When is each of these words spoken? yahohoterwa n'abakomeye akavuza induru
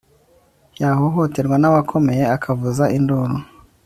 yahohoterwa 0.81 1.55
n'abakomeye 1.59 2.23
akavuza 2.35 2.83
induru 2.97 3.35